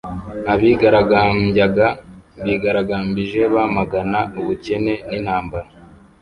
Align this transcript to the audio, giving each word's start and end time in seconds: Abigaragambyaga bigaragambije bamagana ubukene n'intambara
Abigaragambyaga 0.53 1.87
bigaragambije 2.43 3.39
bamagana 3.53 4.19
ubukene 4.39 4.93
n'intambara 5.07 5.67